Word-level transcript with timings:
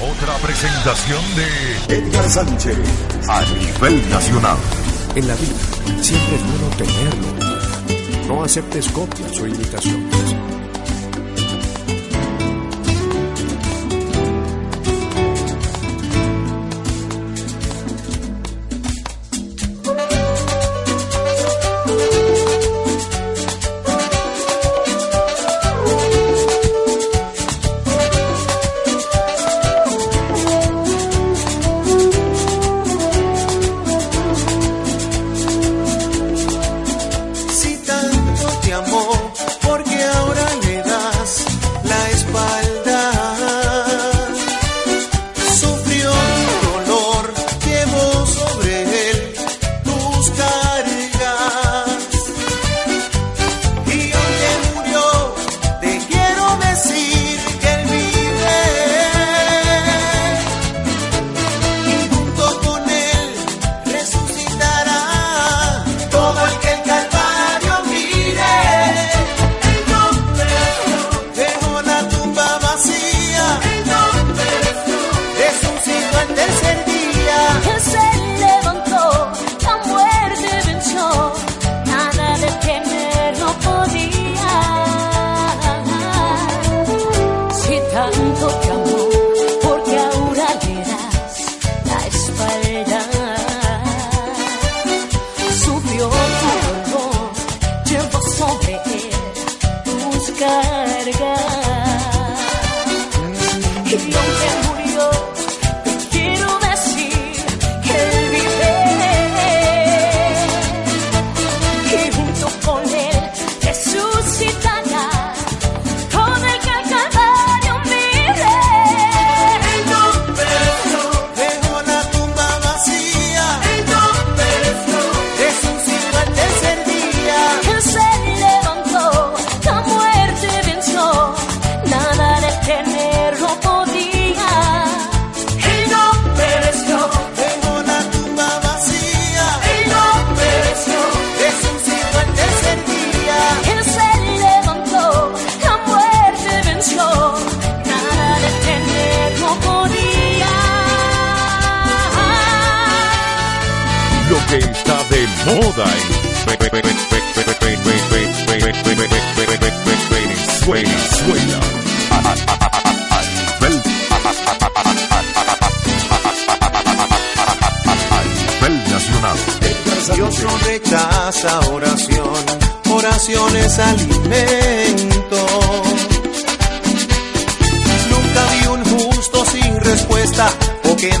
Otra 0.00 0.36
presentación 0.38 1.22
de 1.36 1.94
Edgar 1.96 2.28
Sánchez 2.28 2.76
a 3.28 3.42
nivel 3.42 4.10
nacional. 4.10 4.56
En 5.14 5.28
la 5.28 5.34
vida 5.36 6.02
siempre 6.02 6.36
es 6.36 6.42
bueno 6.42 6.68
tenerlo. 6.76 8.26
No 8.26 8.42
aceptes 8.42 8.88
copias 8.88 9.38
o 9.38 9.46
imitaciones. 9.46 10.43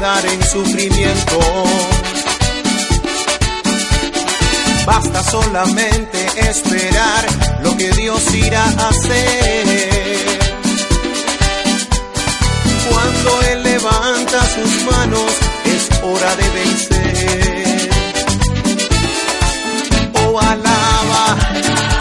quedar 0.04 0.26
en 0.26 0.42
sufrimiento. 0.44 1.38
Basta 4.84 5.22
solamente 5.22 6.18
esperar 6.50 7.24
lo 7.62 7.74
que 7.76 7.90
Dios 7.92 8.34
irá 8.34 8.64
a 8.64 8.88
hacer. 8.88 9.66
Cuando 12.90 13.42
Él 13.50 13.62
levanta 13.62 14.38
sus 14.54 14.92
manos 14.92 15.30
es 15.74 15.88
hora 16.02 16.36
de 16.36 16.48
vencer. 16.58 17.90
Oh, 20.22 20.38
alaba, 20.38 21.24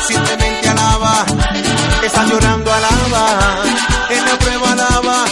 simplemente 0.07 0.69
alaba. 0.69 1.25
Está 2.03 2.25
llorando, 2.25 2.73
alaba. 2.73 3.63
En 4.09 4.25
la 4.25 4.39
prueba, 4.39 4.71
alaba. 4.73 5.25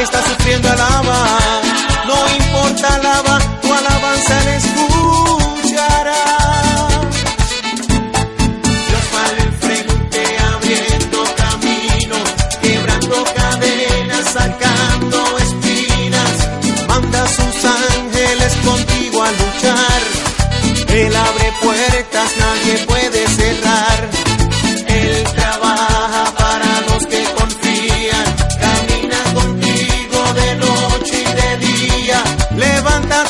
Está 0.00 0.20
sufriendo, 0.24 0.68
alaba. 0.68 1.31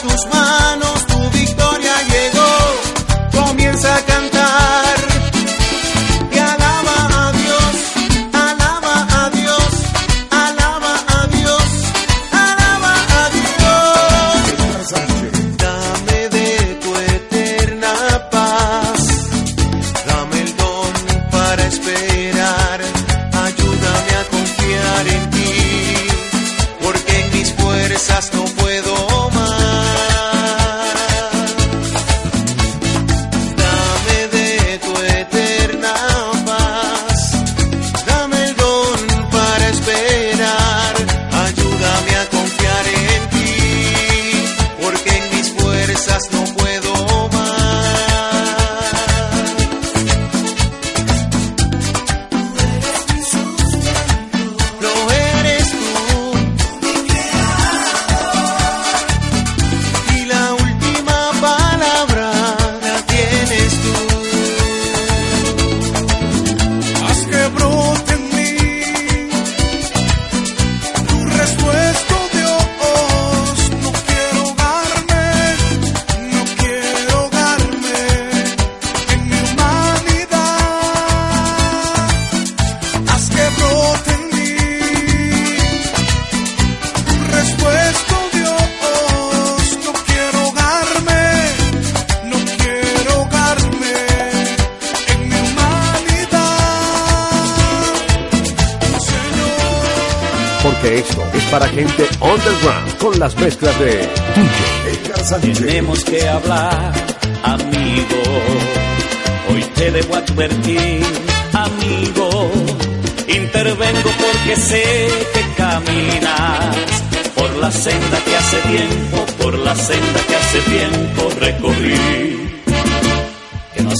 tus 0.02 0.26
manos 0.32 1.11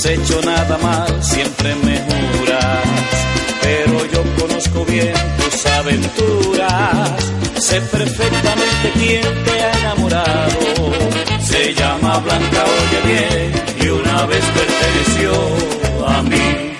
has 0.03 0.07
hecho 0.07 0.41
nada 0.43 0.79
mal, 0.79 1.23
siempre 1.23 1.75
me 1.77 1.97
juras, 2.01 2.85
pero 3.63 4.05
yo 4.07 4.23
conozco 4.41 4.85
bien 4.85 5.15
tus 5.39 5.67
aventuras. 5.67 7.11
Sé 7.59 7.81
perfectamente 7.83 8.93
quién 8.95 9.23
te 9.45 9.63
ha 9.63 9.79
enamorado. 9.81 10.59
Se 11.41 11.75
llama 11.75 12.19
Blanca, 12.19 12.65
oye 12.81 13.13
bien, 13.13 13.63
y 13.81 13.89
una 13.91 14.27
vez 14.27 14.45
perteneció 14.59 16.07
a 16.09 16.23
mí. 16.23 16.73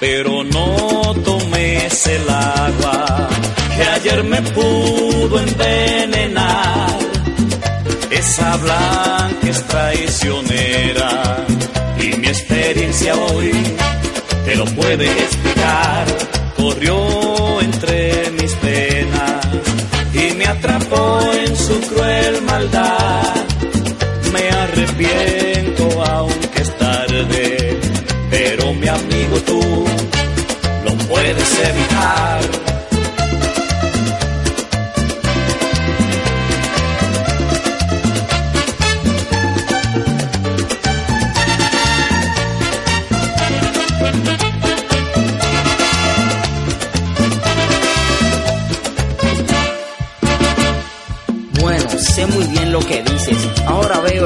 Pero 0.00 0.44
no 0.44 1.14
tomes 1.24 2.06
el 2.06 2.28
agua 2.28 3.28
que 3.76 3.82
ayer 3.84 4.24
me 4.24 4.42
pudo 4.42 5.38
envenenar. 5.40 6.98
Esa 8.10 8.56
blanca 8.58 9.48
es 9.48 9.62
traicionera 9.66 11.46
mi 12.22 12.28
experiencia 12.28 13.16
hoy 13.16 13.52
te 14.44 14.54
lo 14.54 14.64
puede 14.64 15.06
explicar. 15.06 16.06
Corrió 16.56 17.60
entre 17.60 18.30
mis 18.30 18.52
penas 18.54 19.46
y 20.14 20.34
me 20.34 20.46
atrapó 20.46 21.20
en 21.32 21.56
su 21.56 21.80
cruel 21.80 22.42
maldad. 22.42 23.34
Me 24.32 24.48
arrepiento 24.50 26.04
aunque 26.04 26.62
es 26.62 26.78
tarde, 26.78 27.80
pero 28.30 28.72
mi 28.74 28.86
amigo 28.86 29.36
tú 29.44 29.84
lo 30.84 30.94
puedes 31.08 31.50
evitar. 31.70 32.40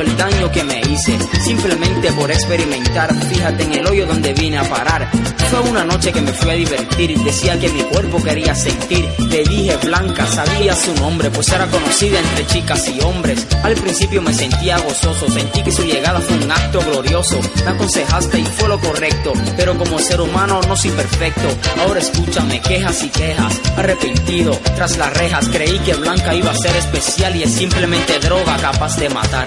El 0.00 0.36
daño 0.46 0.52
que 0.52 0.64
me 0.64 0.81
hice. 0.81 1.19
Simplemente 1.44 2.12
por 2.12 2.31
experimentar, 2.31 3.14
fíjate 3.26 3.64
en 3.64 3.72
el 3.75 3.87
hoyo 3.87 4.06
donde 4.06 4.32
vine 4.34 4.58
a 4.58 4.64
parar. 4.64 5.08
Fue 5.50 5.60
una 5.60 5.84
noche 5.84 6.12
que 6.12 6.20
me 6.20 6.32
fui 6.32 6.50
a 6.50 6.54
divertir 6.54 7.16
decía 7.26 7.58
que 7.58 7.69
mi 7.69 7.82
cuerpo 7.82 8.22
quería 8.22 8.54
sentir. 8.54 9.08
Le 9.28 9.44
dije 9.44 9.76
Blanca, 9.82 10.26
sabía 10.26 10.75
su 10.75 10.94
nombre, 10.94 11.31
pues 11.31 11.48
era 11.48 11.66
conocida 11.66 12.19
entre 12.19 12.46
chicas 12.46 12.88
y 12.88 13.00
hombres. 13.02 13.46
Al 13.62 13.75
principio 13.75 14.22
me 14.22 14.32
sentía 14.32 14.78
gozoso, 14.78 15.28
sentí 15.31 15.62
que 15.62 15.72
su 15.72 15.84
llegada 15.84 16.20
fue 16.20 16.37
un 16.37 16.50
acto 16.50 16.81
glorioso. 16.81 17.38
Me 17.64 17.70
aconsejaste 17.70 18.38
y 18.40 18.44
fue 18.44 18.69
lo 18.69 18.78
correcto, 18.78 19.32
pero 19.56 19.76
como 19.76 19.99
ser 19.99 20.20
humano 20.20 20.60
no 20.66 20.76
soy 20.76 20.90
perfecto. 20.90 21.49
Ahora 21.81 22.00
escúchame, 22.00 22.60
quejas 22.60 23.02
y 23.04 23.08
quejas. 23.08 23.60
Arrepentido, 23.76 24.58
tras 24.76 24.96
las 24.96 25.12
rejas, 25.16 25.49
creí 25.49 25.78
que 25.81 25.94
Blanca 25.94 26.34
iba 26.34 26.50
a 26.50 26.56
ser 26.56 26.75
especial 26.76 27.37
y 27.37 27.42
es 27.42 27.52
simplemente 27.52 28.19
droga 28.19 28.56
capaz 28.56 28.96
de 28.96 29.08
matar. 29.10 29.46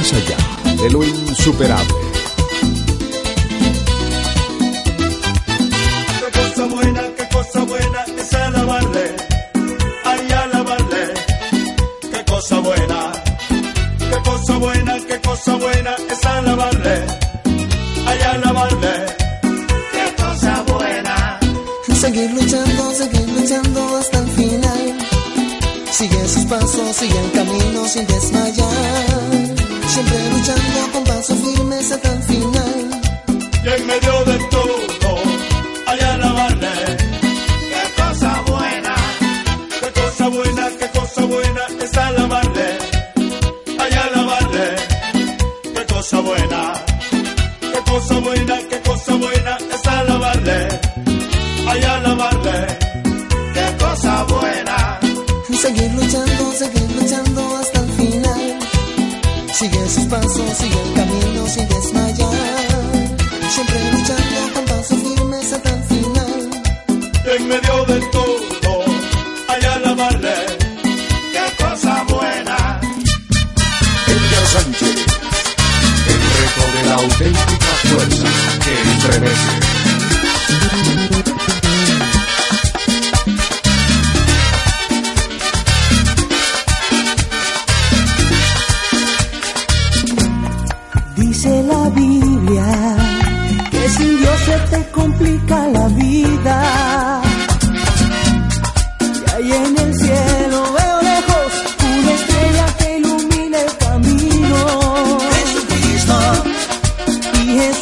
Más 0.00 0.14
allá 0.14 0.36
de 0.82 0.90
lo 0.90 1.04
insuperable. 1.04 2.09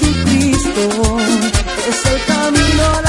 Jesucristo 0.08 1.18
es 1.88 2.06
el 2.06 2.24
camino, 2.24 3.07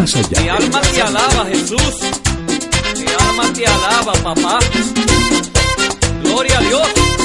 Mi 0.00 0.48
alma 0.48 0.80
te 0.80 1.02
alaba, 1.02 1.44
Jesús. 1.44 1.94
Mi 2.96 3.06
alma 3.06 3.52
te 3.52 3.66
alaba, 3.66 4.12
papá. 4.14 4.58
Gloria 6.22 6.58
a 6.58 6.62
Dios. 6.62 7.19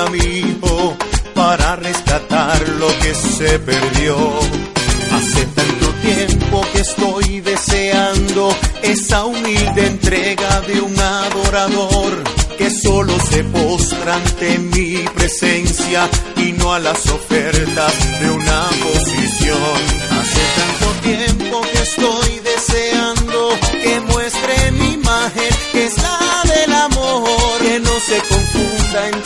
a 0.00 0.10
mi 0.10 0.18
hijo 0.18 0.96
para 1.34 1.76
rescatar 1.76 2.68
lo 2.80 2.88
que 3.00 3.14
se 3.14 3.58
perdió. 3.58 4.16
Hace 5.12 5.46
tanto 5.46 5.86
tiempo 6.02 6.62
que 6.72 6.80
estoy 6.80 7.40
deseando 7.40 8.54
esa 8.82 9.24
humilde 9.24 9.86
entrega 9.86 10.60
de 10.62 10.80
un 10.80 10.98
adorador 10.98 12.24
que 12.56 12.70
solo 12.70 13.12
se 13.30 13.44
postra 13.44 14.14
ante 14.14 14.58
mi 14.58 15.04
presencia 15.14 16.08
y 16.36 16.52
no 16.52 16.72
a 16.72 16.78
las 16.78 17.06
ofertas 17.08 18.20
de 18.20 18.30
una 18.30 18.68
posición 18.82 20.09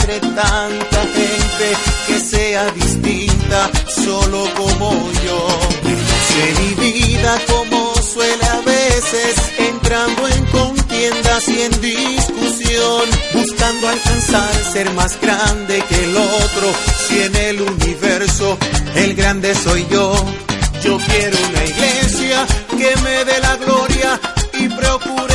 entre 0.04 0.20
tanta 0.20 1.00
gente 1.14 1.76
que 2.06 2.20
sea 2.20 2.70
distinta 2.72 3.70
solo 3.88 4.46
como 4.54 4.90
yo. 5.24 5.48
Sé 6.28 6.60
mi 6.60 6.90
vida 6.90 7.40
como 7.48 7.94
suele 7.96 8.44
a 8.44 8.60
veces, 8.60 9.34
entrando 9.58 10.28
en 10.28 10.44
contiendas 10.46 11.48
y 11.48 11.62
en 11.62 11.80
discusión, 11.80 13.08
buscando 13.32 13.88
alcanzar 13.88 14.54
ser 14.72 14.90
más 14.92 15.18
grande 15.20 15.82
que 15.88 16.04
el 16.04 16.16
otro. 16.16 16.72
Si 17.08 17.22
en 17.22 17.36
el 17.36 17.62
universo 17.62 18.58
el 18.96 19.14
grande 19.14 19.54
soy 19.54 19.86
yo, 19.90 20.14
yo 20.82 20.98
quiero 20.98 21.38
una 21.50 21.64
iglesia 21.64 22.46
que 22.70 22.94
me 23.02 23.24
dé 23.24 23.40
la 23.40 23.56
gloria 23.56 24.20
y 24.52 24.68
procure 24.68 25.33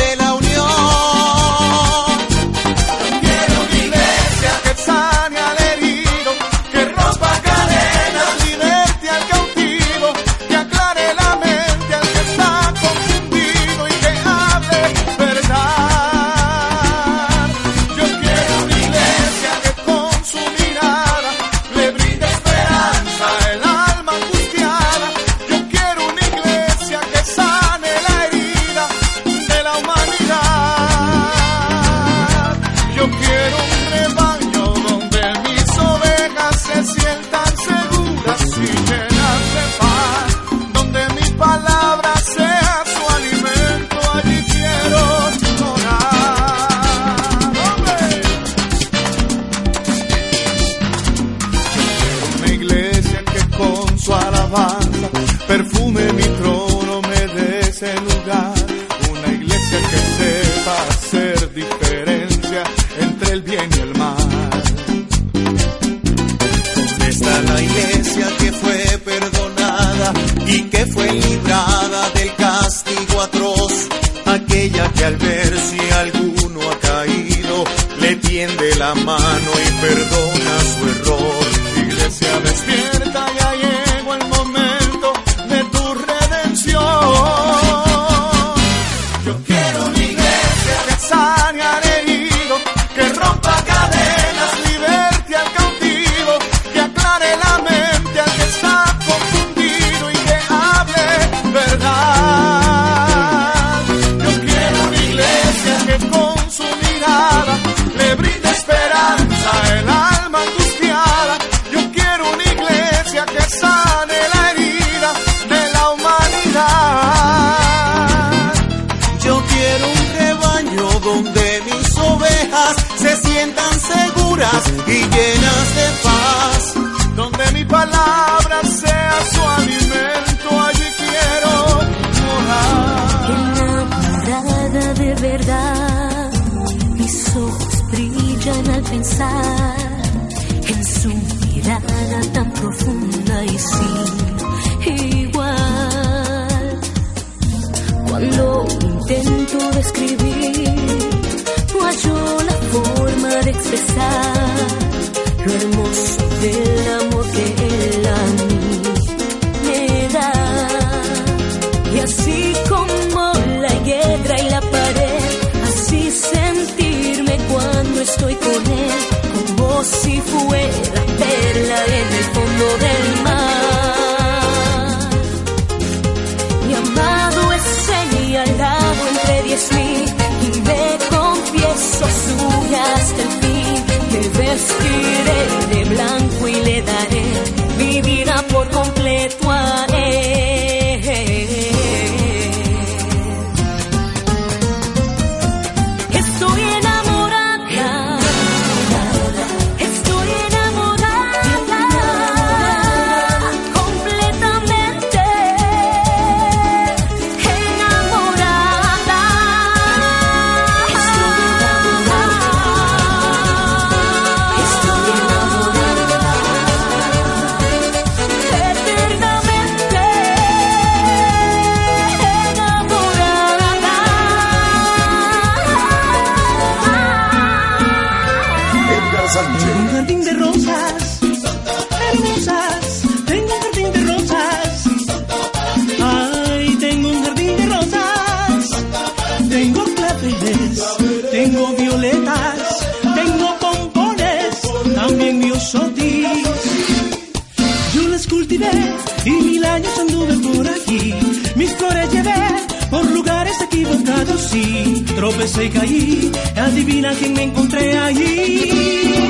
tropecé 255.30 255.64
y 255.64 255.70
caí. 255.70 256.32
Adivina 256.56 257.12
quién 257.14 257.32
me 257.34 257.42
encontré 257.44 257.98
allí. 257.98 259.29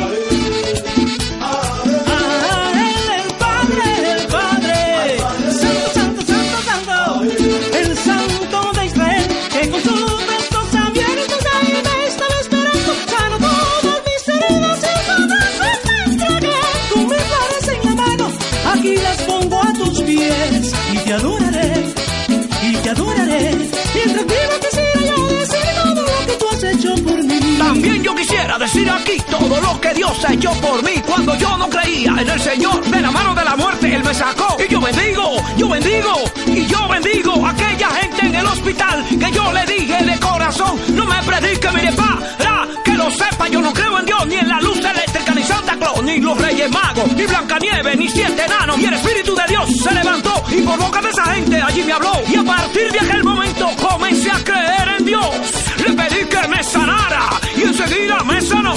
cosa 30.21 30.35
hecho 30.35 30.53
por 30.61 30.83
mí 30.83 31.01
cuando 31.07 31.35
yo 31.37 31.57
no 31.57 31.69
creía 31.69 32.11
en 32.19 32.29
el 32.29 32.41
Señor. 32.41 32.85
De 32.85 33.01
la 33.01 33.11
mano 33.11 33.35
de 33.35 33.45
la 33.45 33.57
muerte 33.57 33.95
Él 33.95 34.03
me 34.05 34.15
sacó. 34.15 34.57
Y 34.63 34.71
yo 34.71 34.81
bendigo, 34.81 35.37
yo 35.57 35.69
bendigo, 35.69 36.15
y 36.47 36.67
yo 36.67 36.89
bendigo 36.89 37.47
a 37.47 37.51
aquella 37.51 37.89
gente 37.91 38.27
en 38.27 38.35
el 38.35 38.47
hospital 38.47 39.05
que 39.09 39.31
yo 39.33 39.53
le 39.53 39.65
dije 39.67 40.05
de 40.05 40.19
corazón, 40.19 40.79
no 40.95 41.07
me 41.07 41.23
predique, 41.23 41.71
mire 41.73 41.93
para 41.93 42.67
que 42.85 42.93
lo 42.93 43.11
sepa, 43.11 43.49
yo 43.49 43.61
no 43.61 43.73
creo 43.73 43.99
en 43.99 44.07
Dios, 44.07 44.27
ni 44.27 44.37
en 44.37 44.49
la 44.49 44.61
luz 44.61 44.79
eléctrica, 44.79 45.35
ni 45.35 45.43
Santa 45.43 45.77
Claus, 45.77 46.03
ni 46.03 46.19
los 46.19 46.39
Reyes 46.39 46.71
Magos, 46.71 47.13
ni 47.15 47.27
Blancanieve, 47.27 47.97
ni 47.97 48.09
siete 48.09 48.45
enanos, 48.45 48.79
y 48.79 48.85
el 48.87 48.95
Espíritu 48.95 49.35
de 49.35 49.45
Dios 49.49 49.71
se 49.83 49.93
levantó 49.93 50.43
y 50.51 50.63
por 50.63 50.79
boca 50.79 51.01
de 51.01 51.11
esa 51.11 51.25
gente 51.35 51.63
allí 51.63 51.83
me 51.83 51.93
habló. 51.93 52.13
Y 52.29 52.37
a 52.37 52.45
partir 52.45 52.91
de 52.93 53.01
aquel 53.01 53.25
momento 53.25 53.71
comencé 53.81 54.31
a 54.31 54.45
creer 54.45 54.97
en 54.99 55.05
Dios. 55.05 55.31
Le 55.79 55.93
pedí 55.95 56.25
que 56.27 56.49
me 56.49 56.63
sanara 56.63 57.41
y 57.57 57.63
enseguida 57.63 58.23
me 58.25 58.41
sanó. 58.41 58.75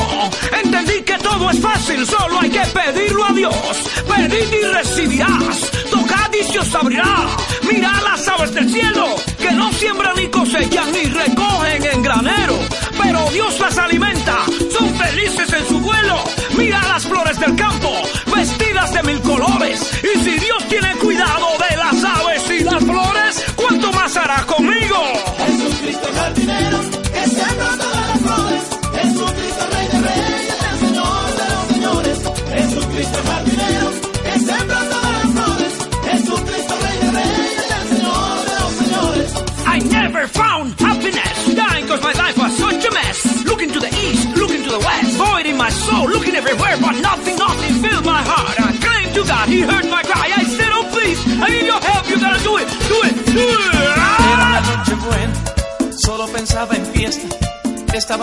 Entendí 0.63 1.01
todo 1.33 1.49
es 1.49 1.59
fácil, 1.59 2.05
solo 2.05 2.41
hay 2.41 2.49
que 2.51 2.59
pedirlo 2.59 3.25
a 3.25 3.33
Dios. 3.33 3.55
Pedid 4.07 4.53
y 4.53 4.65
recibirás. 4.71 5.71
Tocad 5.89 6.31
y 6.31 6.43
se 6.43 6.59
os 6.59 6.75
abrirá. 6.75 7.25
Mirad 7.67 8.03
las 8.03 8.27
aves 8.27 8.53
del 8.53 8.69
cielo, 8.69 9.15
que 9.39 9.51
no 9.51 9.71
siembran 9.73 10.15
ni 10.15 10.27
cosechan 10.27 10.91
ni 10.91 11.05
recogen 11.05 11.85
en 11.91 12.03
granero. 12.03 12.59
Pero 13.01 13.31
Dios 13.31 13.59
las 13.59 13.75
alimenta. 13.79 14.45
Son 14.77 14.93
felices 14.93 15.51
en 15.51 15.67
su 15.67 15.79
vuelo. 15.79 16.23
Mirad 16.55 16.87
las 16.87 17.03
flores 17.03 17.39
del 17.39 17.55
campo, 17.55 17.91
vestidas 18.35 18.93
de 18.93 19.01
mil 19.01 19.21
colores. 19.21 19.91
Y 20.03 20.19
si 20.19 20.37
Dios 20.37 20.67
tiene 20.69 20.95
cuidado, 20.97 21.47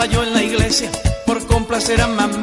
yo 0.05 0.23
en 0.23 0.33
la 0.33 0.43
iglesia 0.43 0.89
por 1.25 1.45
complacer 1.45 2.01
a 2.01 2.07
mamá. 2.07 2.40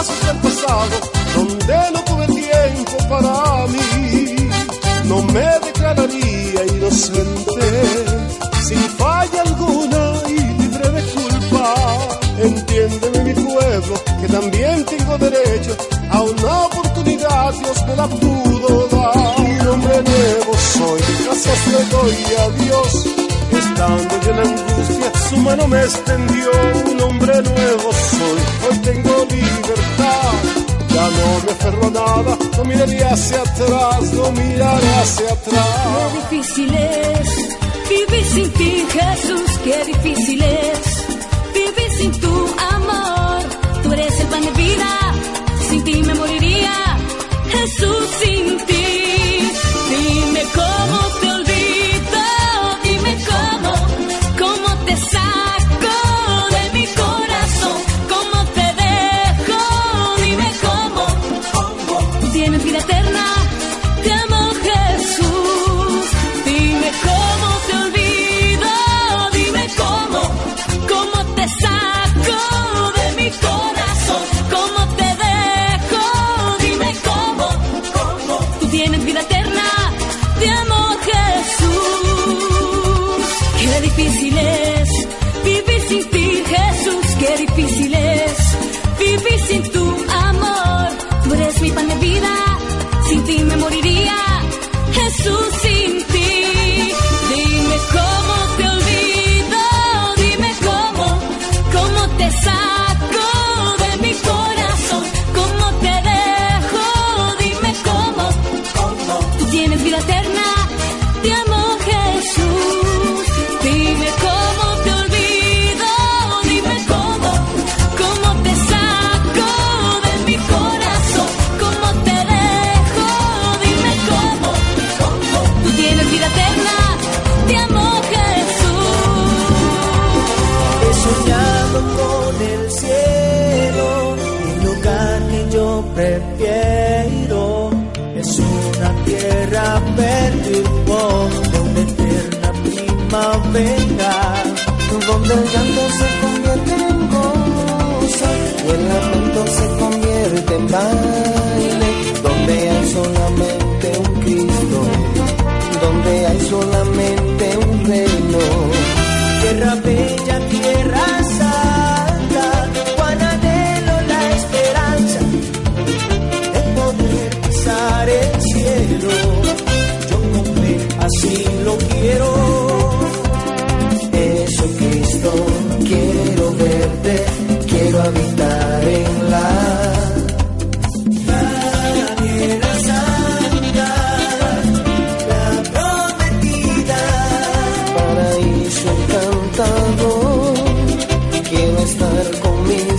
nossos 0.00 0.18
caminhos. 0.20 0.39
No 32.60 32.66
miraré 32.66 33.02
hacia 33.02 33.40
atrás, 33.40 34.12
no 34.12 34.32
miraré 34.32 34.94
hacia 34.96 35.32
atrás. 35.32 35.66
Qué 36.28 36.36
difícil 36.36 36.74
es 36.74 37.58
vivir 37.88 38.24
sin 38.26 38.50
ti, 38.52 38.86
Jesús, 38.92 39.58
qué 39.64 39.84
difíciles. 39.86 40.89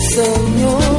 Señor. 0.09 0.90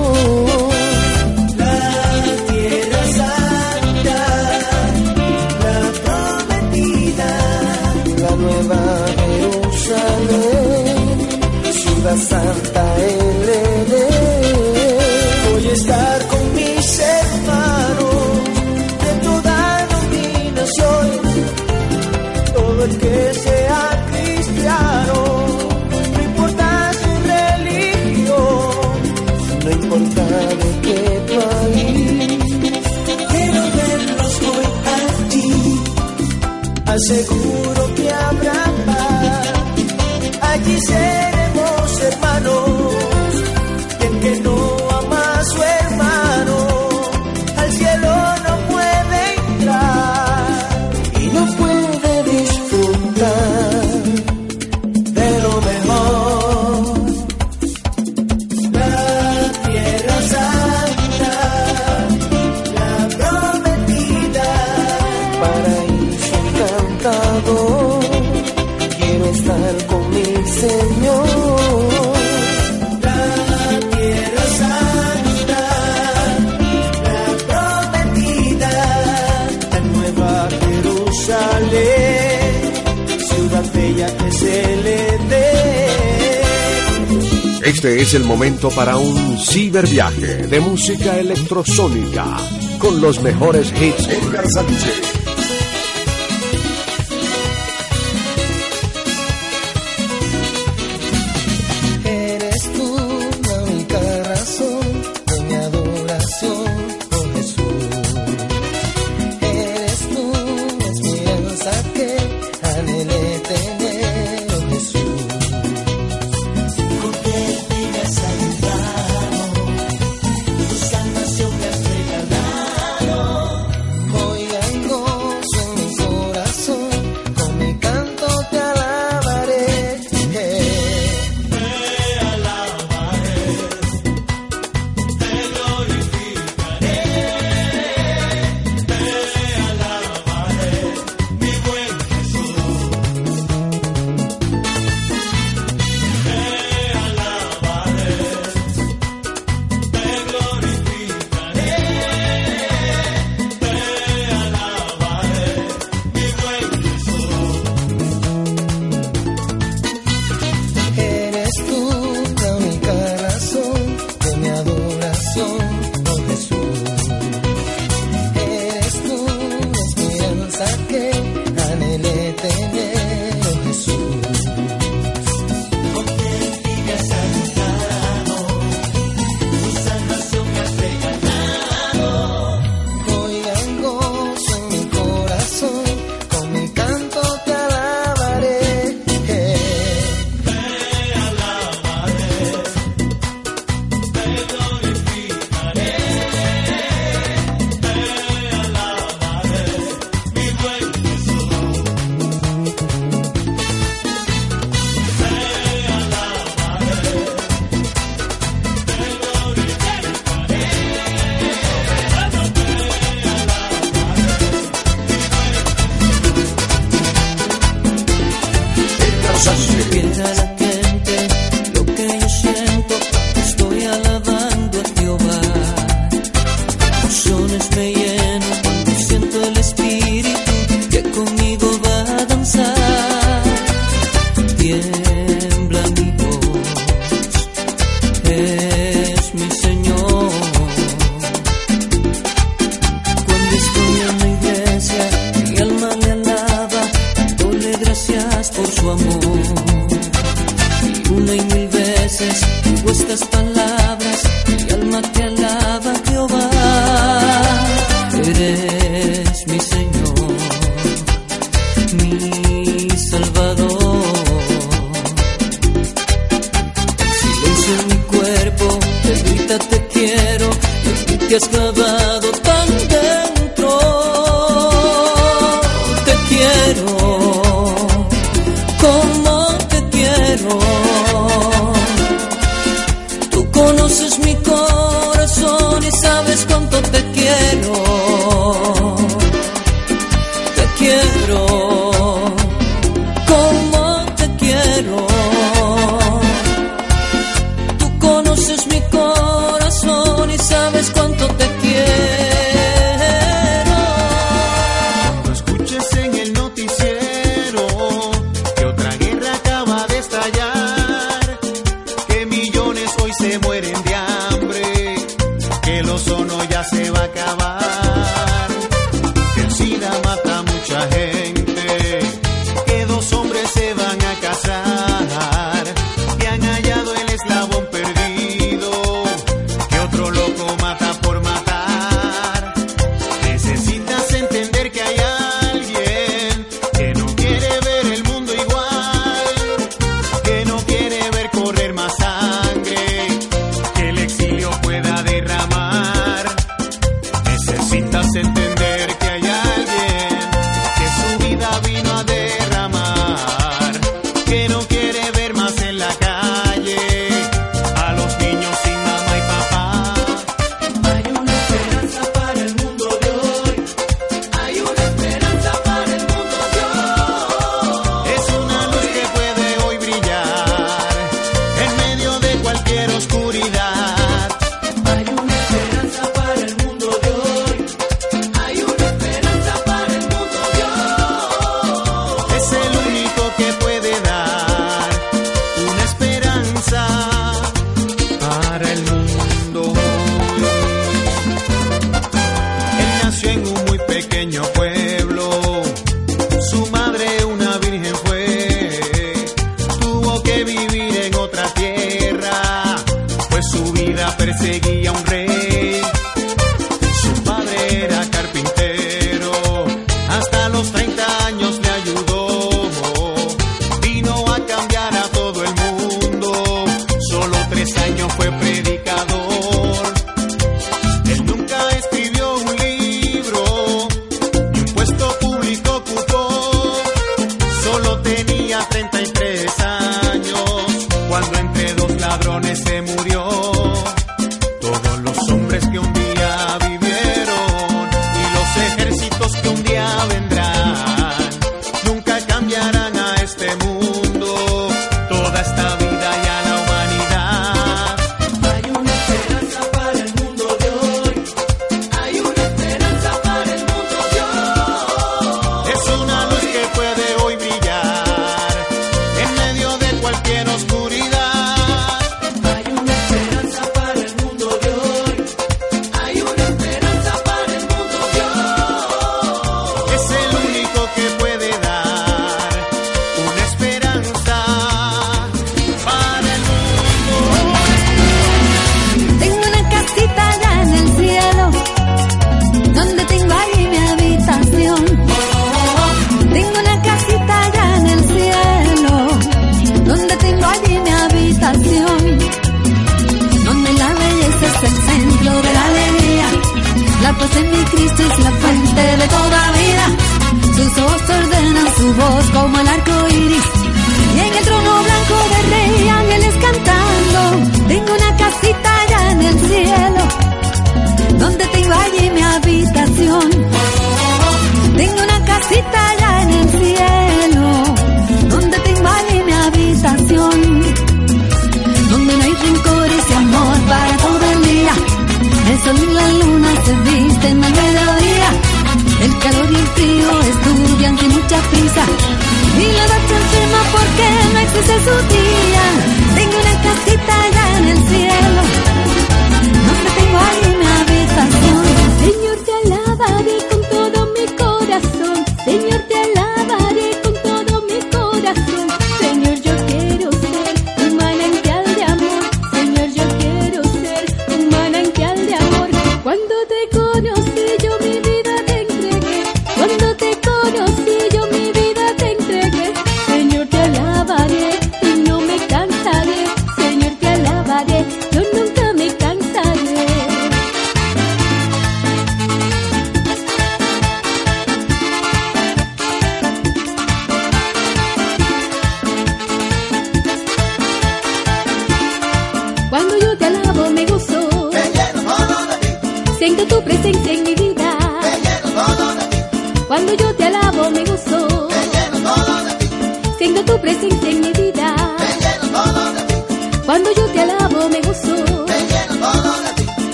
Es 88.02 88.14
el 88.14 88.24
momento 88.24 88.68
para 88.70 88.96
un 88.96 89.38
ciberviaje 89.38 90.48
de 90.48 90.58
música 90.58 91.20
electrosónica 91.20 92.36
con 92.80 93.00
los 93.00 93.22
mejores 93.22 93.72
hits. 93.80 94.08
Edgar 94.08 94.44
Sánchez. 94.48 95.21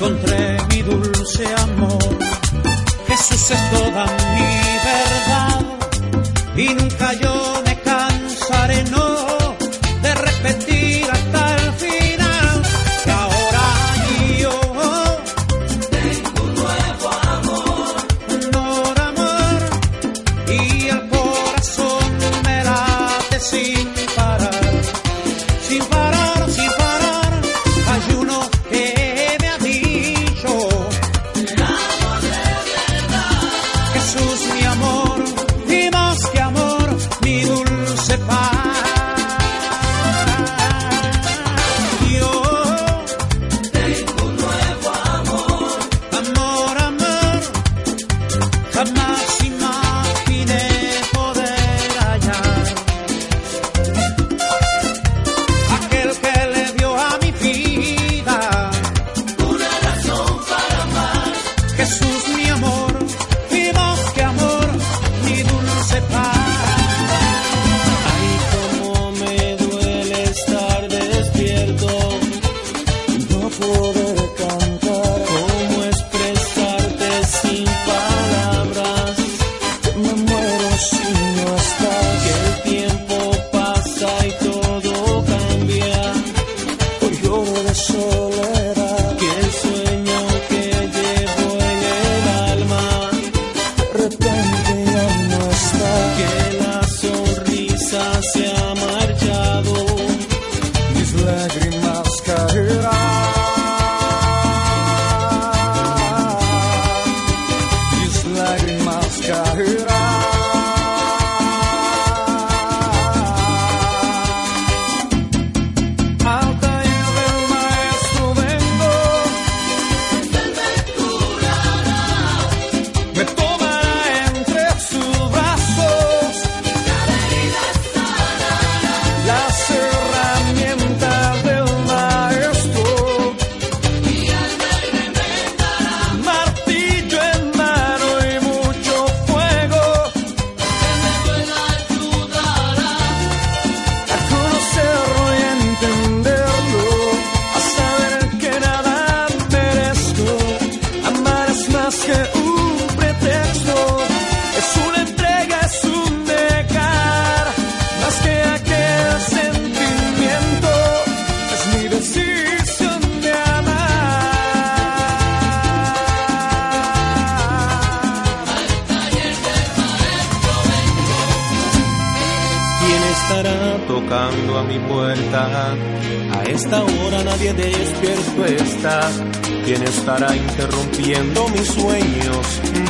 Encontré 0.00 0.77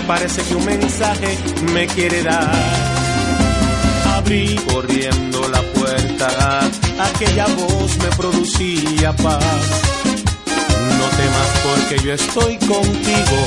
Parece 0.08 0.40
que 0.40 0.54
un 0.54 0.64
mensaje 0.64 1.38
me 1.74 1.86
quiere 1.86 2.22
dar. 2.22 2.50
Abrí 4.16 4.56
corriendo 4.72 5.46
la 5.48 5.60
puerta, 5.74 6.60
aquella 6.98 7.46
voz 7.48 7.98
me 7.98 8.08
producía 8.16 9.12
paz. 9.12 9.66
No 10.98 11.06
temas 11.20 11.50
porque 11.62 12.06
yo 12.06 12.14
estoy 12.14 12.56
contigo, 12.56 13.38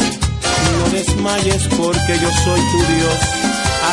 no 0.77 0.89
desmayes 0.91 1.67
porque 1.75 2.19
yo 2.21 2.29
soy 2.43 2.61
tu 2.71 2.77
Dios. 2.93 3.19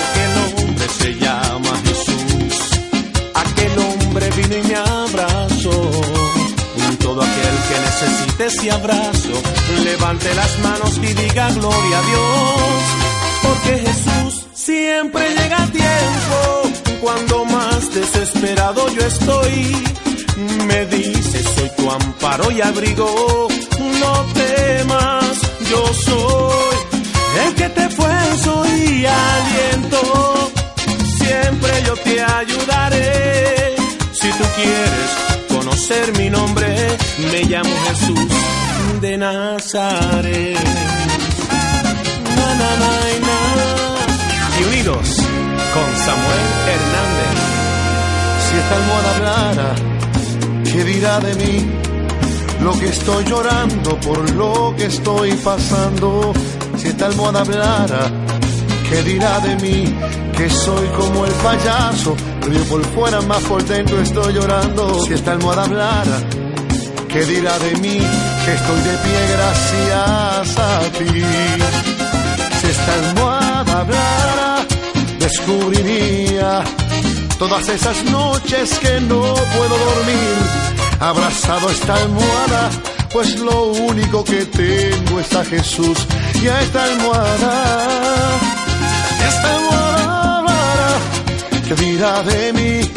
Aquel 0.00 0.66
hombre 0.66 0.86
se 0.98 1.14
llama 1.14 1.72
Jesús, 1.86 2.70
aquel 3.34 3.78
hombre 3.78 4.30
vino 4.36 4.56
y 4.58 4.62
me 4.68 4.76
abrazó. 4.76 6.17
Todo 7.08 7.22
aquel 7.22 7.56
que 7.68 7.80
necesite 7.80 8.46
ese 8.48 8.70
abrazo, 8.70 9.32
levante 9.82 10.34
las 10.34 10.58
manos 10.58 10.98
y 10.98 11.14
diga 11.14 11.48
gloria 11.52 11.98
a 11.98 12.02
Dios, 12.02 12.82
porque 13.44 13.78
Jesús 13.78 14.44
siempre 14.52 15.30
llega 15.30 15.62
a 15.62 15.66
tiempo, 15.68 16.98
cuando 17.00 17.46
más 17.46 17.94
desesperado 17.94 18.90
yo 18.90 19.06
estoy. 19.06 19.86
Me 20.66 20.84
dice, 20.84 21.42
soy 21.44 21.70
tu 21.78 21.90
amparo 21.90 22.50
y 22.50 22.60
abrigo, 22.60 23.48
no 24.00 24.26
temas, 24.34 25.40
yo 25.70 25.94
soy 25.94 26.76
el 27.46 27.54
que 27.54 27.68
te 27.70 27.86
esfuerzo 27.86 28.66
y 28.66 29.06
aliento. 29.06 30.50
Siempre 31.16 31.82
yo 31.86 31.94
te 31.96 32.22
ayudaré. 32.22 33.76
Si 34.12 34.28
tú 34.28 34.44
quieres 34.56 35.37
conocer 35.68 36.16
mi 36.16 36.30
nombre, 36.30 36.74
me 37.30 37.42
llamo 37.44 37.70
Jesús 37.88 39.00
de 39.00 39.18
Nazaret. 39.18 40.56
Na, 42.36 42.54
na, 42.60 42.70
na, 42.82 43.38
y 44.58 44.64
unidos 44.64 45.08
con 45.74 45.88
Samuel 46.06 46.46
Hernández. 46.72 47.36
Si 48.44 48.52
esta 48.56 48.74
almohada 48.80 49.10
hablara, 49.16 49.74
¿qué 50.64 50.84
dirá 50.84 51.20
de 51.20 51.34
mí? 51.34 51.66
Lo 52.62 52.72
que 52.78 52.88
estoy 52.88 53.24
llorando 53.24 54.00
por 54.00 54.30
lo 54.30 54.74
que 54.76 54.86
estoy 54.86 55.32
pasando. 55.32 56.32
Si 56.78 56.88
esta 56.88 57.06
almohada 57.06 57.40
hablara, 57.40 58.10
¿qué 58.88 59.02
dirá 59.02 59.40
de 59.40 59.56
mí? 59.56 59.84
Que 60.36 60.48
soy 60.50 60.86
como 60.88 61.24
el 61.26 61.32
payaso, 61.32 62.16
río 62.42 62.64
por 62.64 62.84
fuera, 62.94 63.20
más 63.22 63.42
por 63.44 63.64
dentro 63.64 64.00
estoy 64.00 64.34
llorando. 64.34 65.04
Si 65.04 65.12
esta 65.14 65.32
almohada 65.32 65.64
hablara, 65.64 66.20
¿qué 67.08 67.24
dirá 67.24 67.58
de 67.58 67.72
mí? 67.76 67.98
Que 68.44 68.54
estoy 68.54 68.80
de 68.88 68.96
pie 69.04 69.20
gracias 69.36 70.58
a 70.58 70.80
ti. 70.98 71.22
Si 72.60 72.66
esta 72.66 72.94
almohada 72.94 73.80
hablara, 73.80 74.66
descubriría 75.18 76.64
todas 77.38 77.68
esas 77.68 78.04
noches 78.04 78.78
que 78.78 79.00
no 79.00 79.20
puedo 79.20 79.78
dormir. 79.90 80.36
Abrazado 81.00 81.68
a 81.68 81.72
esta 81.72 81.94
almohada, 81.94 82.70
pues 83.12 83.38
lo 83.38 83.66
único 83.66 84.24
que 84.24 84.44
tengo 84.46 85.20
es 85.20 85.32
a 85.34 85.44
Jesús 85.44 85.98
y 86.42 86.48
a 86.48 86.60
esta 86.60 86.84
almohada. 86.84 88.67
Esta 89.26 90.38
hablará, 90.38 90.90
¿qué 91.66 91.74
dirá 91.74 92.22
de 92.22 92.52
mí? 92.52 92.90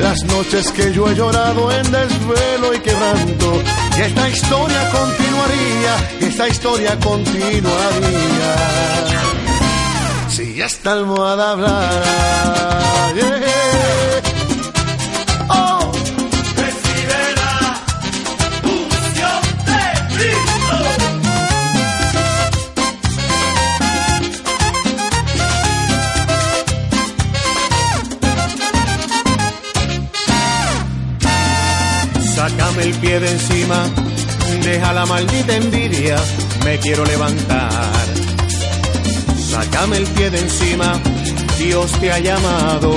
Las 0.00 0.24
noches 0.24 0.72
que 0.72 0.92
yo 0.92 1.08
he 1.10 1.14
llorado 1.14 1.70
en 1.70 1.90
desvelo 1.90 2.74
y 2.74 2.80
quebranto. 2.80 3.62
Y 3.96 4.00
esta 4.00 4.28
historia 4.28 4.90
continuaría, 4.90 6.18
y 6.20 6.24
esta 6.24 6.48
historia 6.48 6.98
continuaría. 6.98 8.50
Si 10.28 10.60
esta 10.60 10.92
almohada 10.92 11.52
hablara. 11.52 12.82
yeah. 13.14 13.51
Encima, 33.32 33.84
deja 34.62 34.92
la 34.92 35.06
maldita 35.06 35.56
envidia, 35.56 36.16
me 36.64 36.78
quiero 36.78 37.04
levantar. 37.04 38.04
Sácame 39.50 39.98
el 39.98 40.06
pie 40.06 40.30
de 40.30 40.40
encima, 40.40 41.00
Dios 41.58 41.90
te 42.00 42.12
ha 42.12 42.18
llamado 42.18 42.92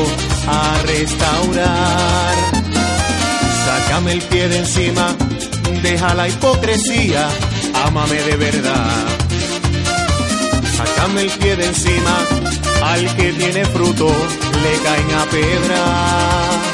a 0.47 0.81
restaurar. 0.85 2.35
Sácame 3.65 4.13
el 4.13 4.21
pie 4.21 4.47
de 4.47 4.57
encima, 4.59 5.15
deja 5.81 6.13
la 6.13 6.27
hipocresía, 6.27 7.27
ámame 7.85 8.21
de 8.21 8.35
verdad. 8.37 9.05
Sácame 10.77 11.21
el 11.21 11.31
pie 11.31 11.55
de 11.55 11.65
encima, 11.65 12.17
al 12.83 13.15
que 13.15 13.33
tiene 13.33 13.65
fruto 13.65 14.07
le 14.07 14.73
caen 14.83 15.11
a 15.19 15.25
pedra. 15.25 16.64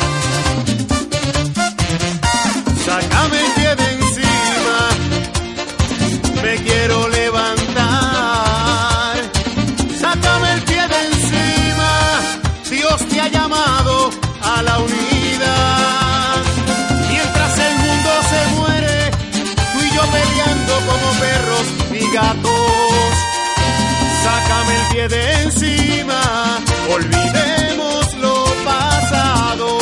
Pie 24.91 25.07
de 25.07 25.43
encima, 25.43 26.59
olvidemos 26.89 28.13
lo 28.15 28.45
pasado. 28.65 29.77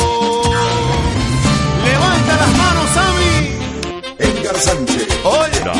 Levanta 1.84 2.36
las 2.42 2.52
manos 2.62 2.96
a 2.96 3.08
mí. 3.18 3.34
Edgar 4.18 4.58
Sánchez. 4.58 5.08
Oiga, 5.24 5.72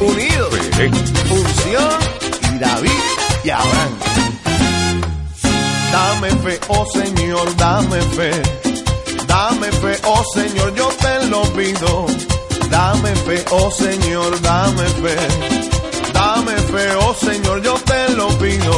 unidos. 0.00 0.48
Función 1.28 1.98
y 2.54 2.58
David 2.58 3.00
y 3.44 3.50
Abraham. 3.50 3.94
Dame 5.92 6.30
fe, 6.42 6.60
oh 6.68 6.86
Señor, 6.92 7.56
dame 7.56 8.00
fe. 8.16 8.30
Dame 9.26 9.72
fe, 9.72 9.98
oh 10.04 10.24
Señor, 10.34 10.74
yo 10.74 10.88
te 11.00 11.26
lo 11.26 11.42
pido. 11.54 12.06
Dame 12.70 13.14
fe, 13.14 13.44
oh 13.50 13.70
Señor, 13.70 14.40
dame 14.40 14.84
fe. 15.02 15.87
Dame 16.18 16.56
fe, 16.72 16.86
oh 16.96 17.14
Señor, 17.14 17.62
yo 17.62 17.74
te 17.74 18.12
lo 18.14 18.26
pido. 18.38 18.74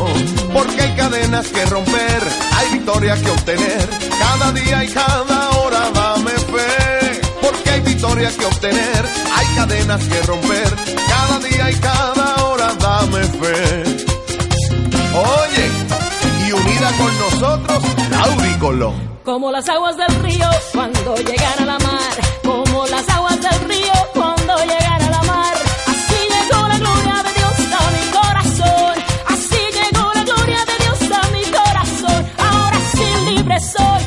Porque 0.53 0.82
hay 0.82 0.95
cadenas 0.95 1.47
que 1.49 1.64
romper, 1.64 2.22
hay 2.57 2.70
victoria 2.72 3.14
que 3.16 3.30
obtener. 3.30 3.88
Cada 4.18 4.53
día 4.53 4.84
y 4.84 4.88
cada 4.88 5.51
hora 5.53 5.91
dame 5.91 6.32
fe. 6.32 7.20
Porque 7.41 7.70
hay 7.70 7.80
victoria 7.80 8.30
que 8.36 8.45
obtener, 8.45 9.07
hay 9.36 9.47
cadenas 9.57 10.03
que 10.05 10.22
romper. 10.22 10.70
Cada 11.09 11.38
día 11.38 11.70
y 11.70 11.74
cada 11.76 12.45
hora 12.45 12.74
dame 12.74 13.22
fe. 13.41 13.84
Oye, 15.38 15.64
y 16.47 16.53
unida 16.53 16.91
con 16.99 17.18
nosotros, 17.24 17.82
Lauri 18.11 18.55
Colón. 18.59 19.11
Como 19.24 19.51
las 19.51 19.66
aguas 19.66 19.97
del 19.97 20.14
río 20.22 20.49
cuando 20.72 21.16
llegan 21.16 21.59
a 21.62 21.64
la 21.64 21.78
mar. 21.78 22.14
Como 22.45 22.86
las 22.86 23.09
aguas 23.09 23.41
del 23.41 23.68
río 23.68 23.93
opresor. 33.51 33.99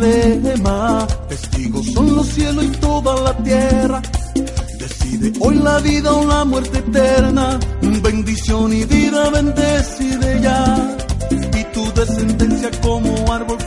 Rema, 0.00 1.06
testigos 1.28 1.86
son 1.86 2.16
los 2.16 2.26
cielos 2.28 2.64
y 2.64 2.68
toda 2.68 3.20
la 3.22 3.36
tierra. 3.38 4.02
Decide 4.78 5.32
hoy 5.40 5.56
la 5.56 5.78
vida 5.80 6.12
o 6.12 6.24
la 6.24 6.44
muerte 6.44 6.78
eterna, 6.78 7.58
bendición 8.02 8.72
y 8.72 8.84
vida 8.84 9.30
bendecide 9.30 10.40
ya. 10.40 10.96
Y 11.30 11.64
tu 11.72 11.92
descendencia 11.92 12.70
como 12.82 13.32
árbol 13.32 13.58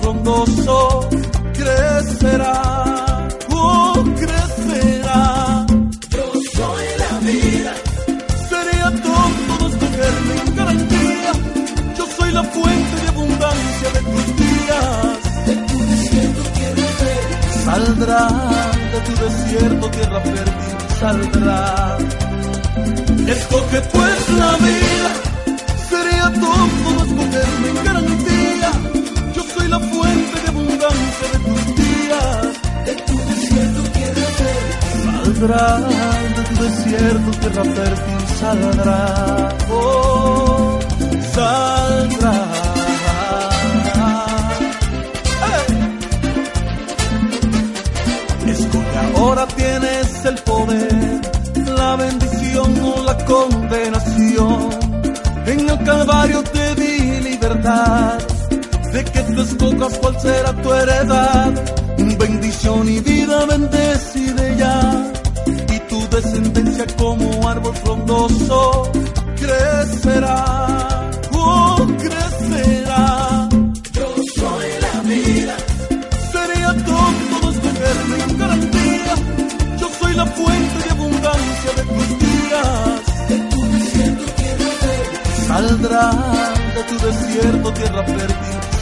desierto 19.24 19.90
tierra 19.90 20.22
fértil, 20.22 20.78
saldrá. 21.00 21.98
Escoge 23.28 23.82
pues 23.94 24.30
la 24.42 24.52
vida. 24.68 25.12
Sería 25.90 26.26
tonto 26.44 26.88
no 26.96 27.04
escogerme 27.08 27.68
en 27.70 27.86
garantía. 27.86 28.72
Yo 29.36 29.44
soy 29.54 29.68
la 29.68 29.80
fuente 29.80 30.42
de 30.42 30.48
abundancia 30.48 31.28
de 31.34 31.40
tus 31.48 31.62
días. 31.82 32.44
De 32.86 32.94
tu 33.08 33.18
desierto 33.30 33.82
tierra 33.98 34.28
fértil. 34.40 34.84
Saldrá 35.04 35.66
de 36.36 36.44
tu 36.50 36.64
desierto 36.64 37.32
tierra 37.40 37.64
fértil, 37.64 38.20
saldrá. 38.40 39.50
Oh, 39.70 40.80
saldrá. 41.34 42.63
Calvario 55.86 56.44
te 56.44 56.76
di 56.76 57.20
libertad, 57.22 58.18
de 58.94 59.04
que 59.04 59.20
tú 59.22 59.42
escojas 59.42 59.98
cuál 60.00 60.20
será 60.22 60.54
tu 60.62 60.74
heredad. 60.74 61.54
Bendición 62.18 62.90
y 62.90 63.00
vida 63.02 63.46
bendecide 63.46 64.56
ya, 64.58 65.12
y 65.46 65.80
tu 65.90 66.10
descendencia 66.10 66.86
como 66.98 67.50
árbol 67.50 67.76
frondoso 67.76 68.93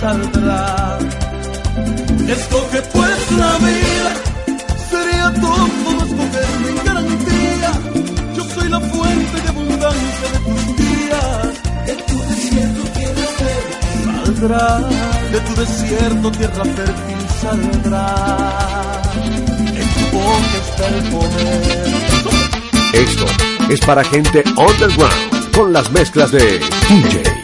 saldrá. 0.02 0.98
Escoge 2.28 2.82
pues 2.94 3.32
la 3.42 3.52
vida. 3.66 4.12
Sería 4.90 5.28
tonto 5.34 5.88
no 5.96 6.04
escogerme 6.10 6.70
en 6.70 6.86
garantía. 6.86 7.72
Yo 8.36 8.44
soy 8.56 8.70
la 8.70 8.80
fuente 8.80 9.42
de 9.42 9.50
abundancia 9.50 10.28
de 10.34 10.40
tus 10.48 10.62
días. 10.82 11.52
De 11.88 11.96
tu 12.08 12.18
desierto 12.30 12.84
tierra 12.98 13.28
fértil. 13.40 14.26
Saldrá 14.26 14.66
de 15.32 15.40
tu 15.40 15.56
desierto 15.62 16.32
tierra 16.32 16.66
fértil, 16.66 17.20
saldrá. 17.42 18.06
En 19.82 19.88
tu 19.96 20.18
boca 20.18 20.58
está 20.66 20.88
el 20.88 21.04
poder. 21.12 21.72
Esto 22.94 23.26
es 23.70 23.80
para 23.82 24.04
gente 24.04 24.44
underground 24.58 25.52
con 25.56 25.72
las 25.72 25.90
mezclas 25.92 26.32
de 26.32 26.60
DJ. 26.90 27.41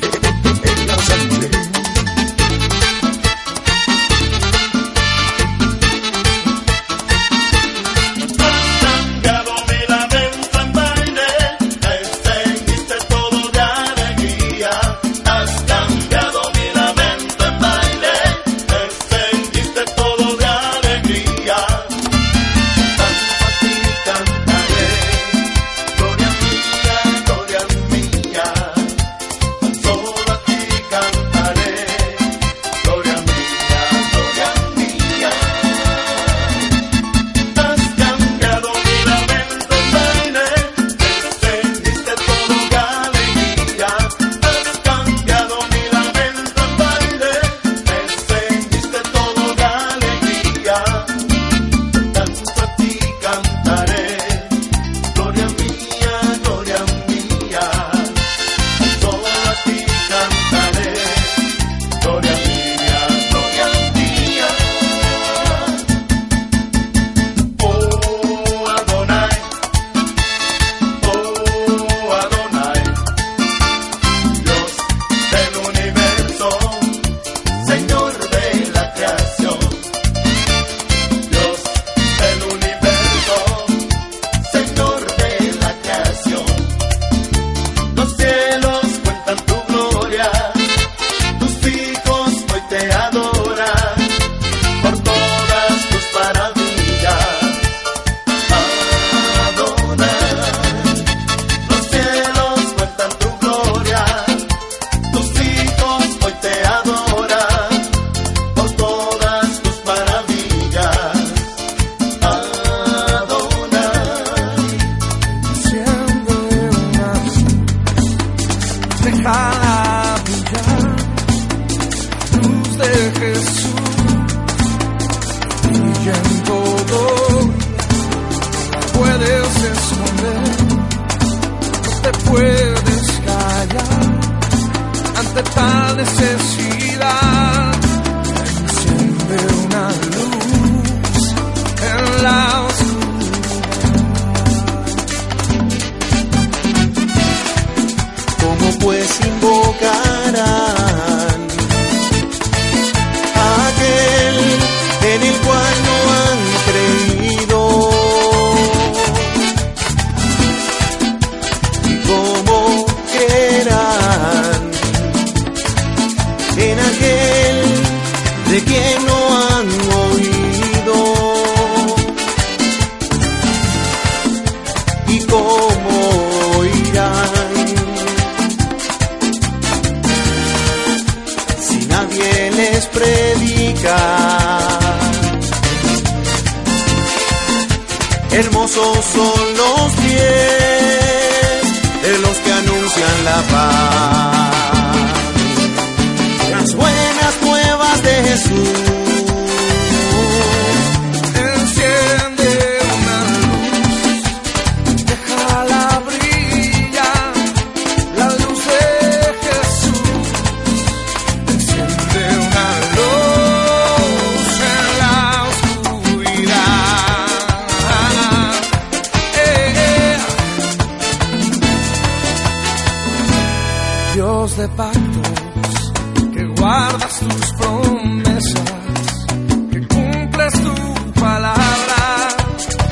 Dios 224.18 224.58
de 224.58 224.68
pactos, 224.70 225.94
que 226.34 226.44
guardas 226.60 227.20
tus 227.20 227.54
promesas, 227.60 229.28
que 229.70 229.88
cumples 229.88 230.54
tu 230.54 231.20
palabra, 231.20 232.28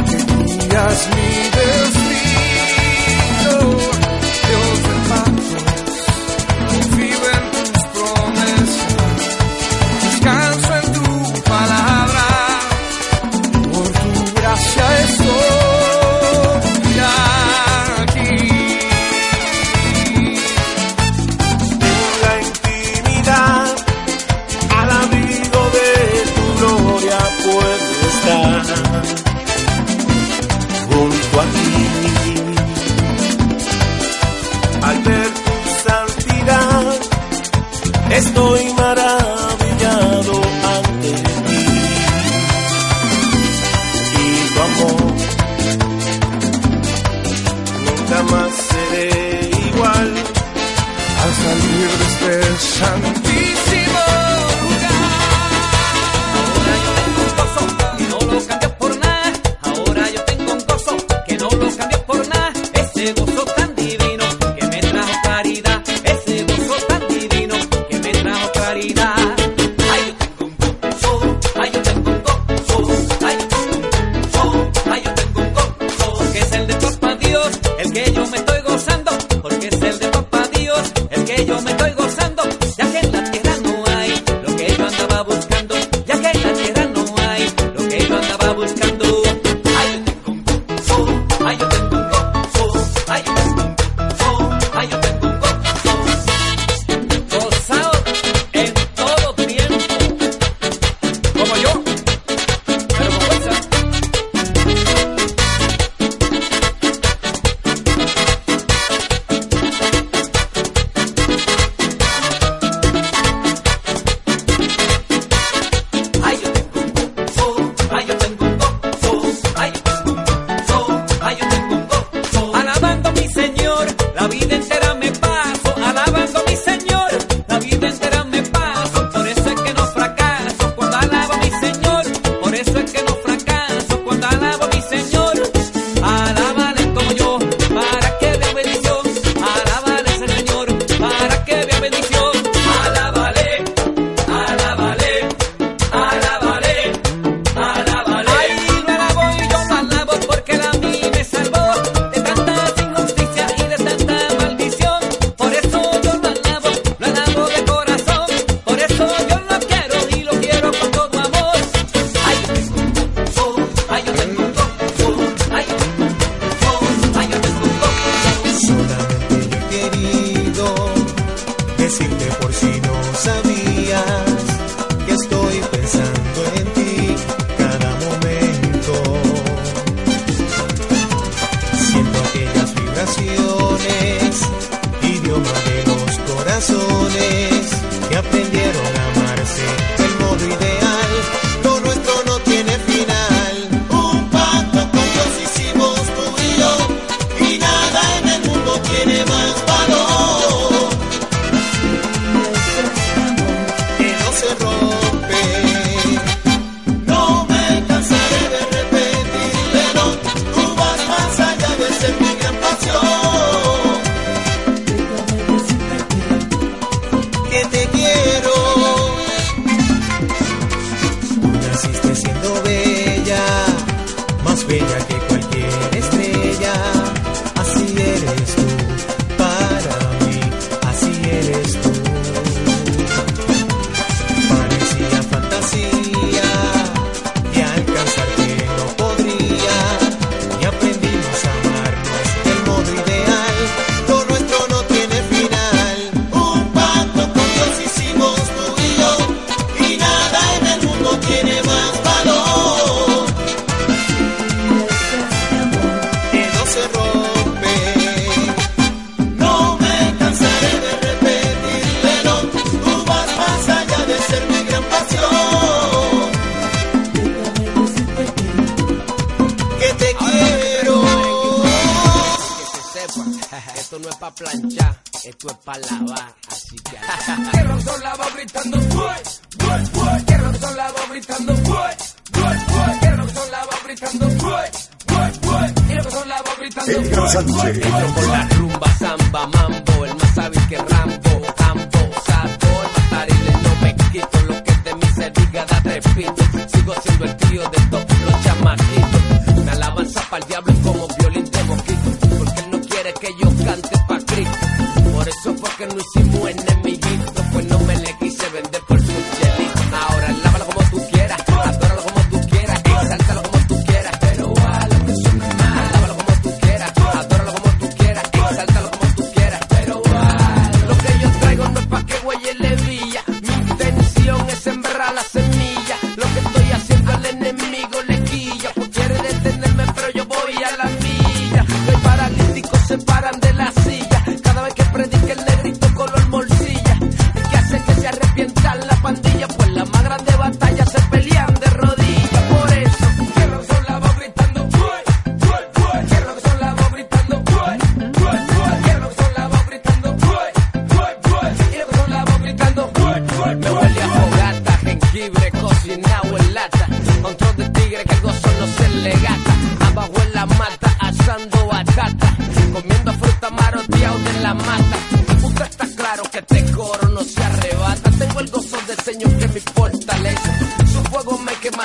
que 0.06 0.18
guías 0.68 1.10
mi 1.16 1.55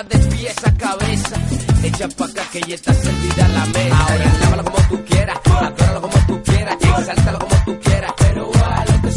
más 0.03 0.51
esa 0.51 0.75
cabeza. 0.77 1.37
Echa 1.83 2.09
pa' 2.09 2.25
acá 2.27 2.43
que 2.53 2.61
ya 2.63 2.75
está 2.75 2.95
servida 2.95 3.49
la 3.49 3.67
mesa. 3.67 3.99
Ahora 3.99 4.33
lávalo 4.41 4.65
como 4.65 4.89
tú 4.89 5.05
quieras, 5.05 5.39
adóralo 5.45 6.01
como 6.01 6.27
tú 6.27 6.43
quieras, 6.43 6.77
exáltalo 6.81 7.39
como 7.39 7.65
tú 7.65 7.81
quieras. 7.81 8.13
Pero 8.19 8.51
a 8.65 8.85
lo 8.85 9.03
que. 9.03 9.11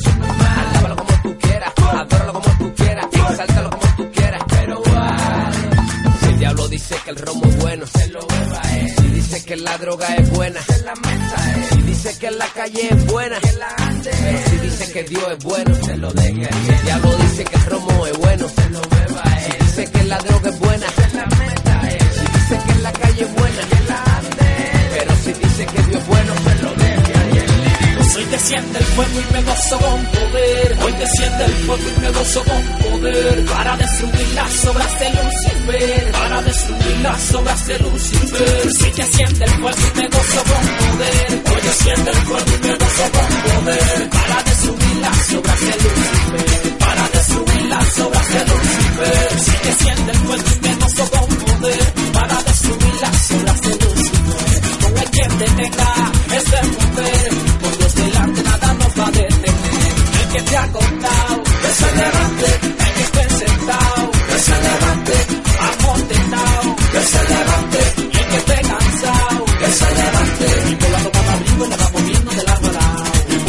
Lávalo 0.73 0.95
como 0.95 1.21
tú 1.23 1.37
quieras, 1.39 1.73
adóralo 1.77 2.33
como 2.33 2.57
tú 2.57 2.73
quieras, 2.75 3.05
exáltalo 3.11 3.69
como 3.69 3.95
tú 3.97 4.11
quieras. 4.11 4.43
Pero 4.49 4.83
a 4.85 5.51
Si 6.19 6.25
el 6.25 6.39
diablo 6.39 6.67
dice 6.67 6.95
que 7.03 7.09
el 7.11 7.17
romo 7.17 7.45
es 7.45 7.57
bueno, 7.57 7.85
se 7.87 8.07
lo 8.09 8.27
beba 8.27 8.61
él. 8.77 8.95
Si 8.97 9.07
dice 9.07 9.45
que 9.45 9.55
la 9.55 9.77
droga 9.77 10.15
es 10.15 10.29
buena, 10.31 10.61
se 10.61 10.83
la 10.83 10.95
mesa 10.95 11.53
él. 11.55 11.63
Si 11.71 11.81
dice 11.81 12.19
que 12.19 12.31
la 12.31 12.47
calle 12.47 12.87
es 12.91 13.05
buena, 13.05 13.39
que 13.39 13.53
la 13.53 13.67
ande 13.77 14.09
él. 14.09 14.39
Si 14.49 14.57
dice 14.57 14.91
que 14.91 15.03
Dios 15.03 15.23
es 15.31 15.43
bueno, 15.43 15.75
se 15.75 15.97
lo 15.97 16.11
deja 16.13 16.49
él. 16.49 16.55
Si 16.65 16.71
el 16.71 16.83
diablo 16.83 17.17
dice 17.17 17.43
que 17.45 17.55
el 17.55 17.65
romo 17.65 17.92
poderoso 32.23 32.43
con 32.43 32.91
poder 32.91 33.45
para 33.45 33.77
destruir 33.77 34.27
las 34.33 34.65
obras 34.65 34.99
de 34.99 35.09
Lucifer, 35.09 36.11
para 36.11 36.41
destruir 36.41 36.97
las 37.01 37.35
obras 37.35 37.67
de 37.67 37.79
Lucifer. 37.79 38.71
Si 38.71 38.91
te 38.91 39.01
asciende 39.01 39.45
el 39.45 39.61
cuerpo 39.61 39.81
y 39.93 39.97
me 39.97 40.07
gozo 40.07 40.43
con 40.43 40.67
poder, 40.87 41.43
hoy 41.51 41.67
asciende 41.69 42.11
el 42.11 42.23
cuerpo 42.23 42.51
y 42.53 42.67
me 42.67 42.75
gozo 42.75 43.03
con 43.11 43.63
poder 43.63 44.09
para 44.09 44.43
destruir 44.43 44.95
las 45.01 45.33
obras 45.33 45.59
de 45.59 45.73
Lucifer, 45.83 46.77
para 46.79 47.07
destruir 47.09 47.65
las 47.65 47.99
obras 47.99 48.33
de 48.33 48.39
Lucifer. 48.39 49.39
Si 49.39 49.51
te 49.51 49.69
asciende 49.69 50.11
el 50.11 50.19
cuerpo 50.19 50.52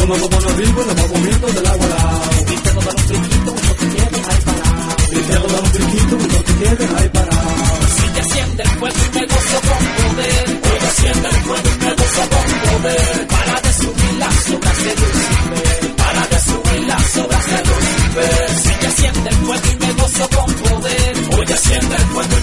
Uno 0.05 0.21
como 0.21 0.39
los 0.39 0.57
ricos, 0.57 0.87
los 0.87 0.97
más 0.97 1.09
bonitos 1.09 1.55
del 1.55 1.67
agua 1.67 1.87
lao. 1.89 2.21
Y 2.53 2.57
te 2.57 2.75
lo 2.75 2.81
dan 2.83 2.95
un 2.95 3.07
trinquito, 3.07 3.53
uno 3.53 3.75
que 3.75 3.89
quede 3.89 4.21
ahí 4.29 4.41
parado. 4.45 4.97
Y 5.11 5.21
te 5.25 5.35
lo 5.35 5.47
dan 5.49 5.65
un 5.65 5.73
trinquito, 5.73 6.17
uno 6.17 6.45
que 6.45 6.55
quede 6.61 6.85
ahí 6.99 7.09
parado. 7.09 7.89
Si 7.97 8.07
te 8.13 8.23
sientes 8.35 8.69
fuerte, 8.73 9.01
pues, 9.01 9.15
me 9.15 9.27
gozo 9.33 9.59
con 9.65 9.85
poder. 9.97 10.47
Si 10.47 10.77
te 10.85 10.91
sientes 11.01 11.37
fuerte, 11.47 11.71
pues, 11.71 11.85
me 11.85 11.95
gozo 11.95 12.23
con 12.35 12.49
poder. 12.69 13.27
Para 13.29 13.61
de 13.63 13.73
subir 13.73 14.15
las 14.19 14.51
obras 14.51 14.79
de 14.85 14.93
Lucifer. 15.01 15.97
Para 15.97 16.27
de 16.27 16.39
subir 16.49 16.83
las 16.87 17.17
obras 17.17 17.47
de 17.47 17.59
Lucifer. 17.65 18.49
Si 18.63 18.73
te 18.83 18.91
sientes 18.91 19.37
fuerte, 19.37 19.77
pues, 19.79 19.89
me 19.89 20.03
gozo 20.03 20.29
con 20.37 20.53
poder. 20.53 21.13
Hoy 21.39 21.47
te 21.47 21.57
sientes 21.57 22.03
fuerte. 22.13 22.34